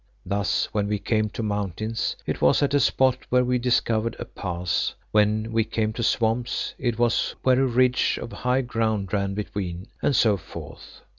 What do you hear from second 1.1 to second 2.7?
to mountains, it was